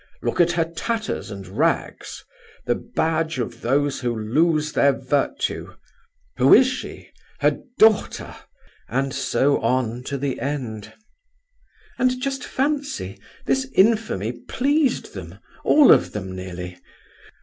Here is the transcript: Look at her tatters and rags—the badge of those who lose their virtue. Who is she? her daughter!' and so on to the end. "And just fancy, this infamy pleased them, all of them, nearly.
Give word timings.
Look 0.23 0.41
at 0.41 0.53
her 0.53 0.65
tatters 0.65 1.29
and 1.29 1.45
rags—the 1.47 2.73
badge 2.95 3.37
of 3.37 3.61
those 3.61 3.99
who 3.99 4.17
lose 4.19 4.73
their 4.73 4.93
virtue. 4.93 5.75
Who 6.37 6.55
is 6.55 6.65
she? 6.65 7.11
her 7.41 7.59
daughter!' 7.77 8.35
and 8.87 9.13
so 9.13 9.59
on 9.59 10.01
to 10.05 10.17
the 10.17 10.39
end. 10.39 10.91
"And 11.99 12.19
just 12.19 12.43
fancy, 12.43 13.19
this 13.45 13.67
infamy 13.75 14.31
pleased 14.47 15.13
them, 15.13 15.37
all 15.63 15.91
of 15.91 16.13
them, 16.13 16.35
nearly. 16.35 16.79